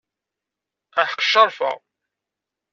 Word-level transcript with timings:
Aḥeq 1.01 1.21
Ccerfa. 1.25 1.71